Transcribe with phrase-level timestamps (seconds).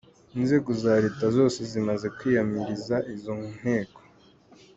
[0.37, 3.99] Inzego za leta zose zimaze kwiyamiriza izo nteko.